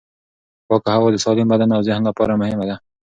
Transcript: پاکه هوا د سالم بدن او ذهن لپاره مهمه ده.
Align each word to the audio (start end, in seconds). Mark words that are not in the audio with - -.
پاکه 0.67 0.89
هوا 0.95 1.07
د 1.11 1.17
سالم 1.25 1.47
بدن 1.53 1.69
او 1.77 1.81
ذهن 1.87 2.03
لپاره 2.09 2.39
مهمه 2.41 2.65
ده. 2.69 2.75